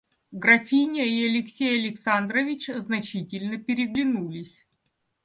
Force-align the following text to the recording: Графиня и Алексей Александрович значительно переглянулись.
Графиня 0.31 1.05
и 1.05 1.27
Алексей 1.29 1.77
Александрович 1.79 2.71
значительно 2.75 3.57
переглянулись. 3.57 4.65